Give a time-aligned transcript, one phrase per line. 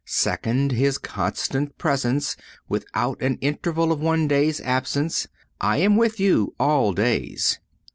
[0.03, 2.35] Second—His constant presence,
[2.67, 7.59] without an interval of one day's absence—"I am with you all days."